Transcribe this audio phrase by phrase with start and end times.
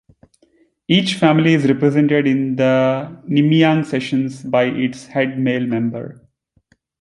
[0.87, 6.27] Each family is represented in the Nimiang sessions by its head male member.